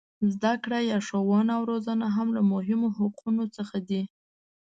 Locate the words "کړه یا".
0.63-0.97